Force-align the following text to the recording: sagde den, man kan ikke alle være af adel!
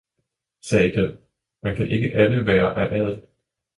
sagde 0.61 1.01
den, 1.01 1.17
man 1.63 1.75
kan 1.75 1.87
ikke 1.87 2.13
alle 2.15 2.45
være 2.45 2.75
af 2.75 2.95
adel! 3.01 3.21